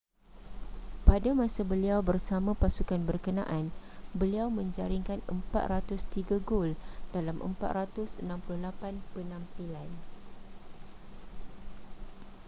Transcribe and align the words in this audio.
pada 1.07 1.29
masa 1.41 1.61
beliau 1.71 1.99
bersama 2.09 2.51
pasukan 2.63 2.97
berkenaan 3.09 3.65
beliau 4.19 4.47
menjaringkan 4.59 5.17
403 5.53 6.41
gol 6.51 6.69
dalam 7.15 7.35
468 7.37 8.25
penampilan 9.15 9.89